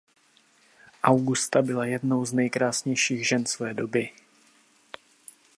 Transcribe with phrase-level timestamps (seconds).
[1.03, 4.09] Augusta byla jednou z nejkrásnějších žen své doby.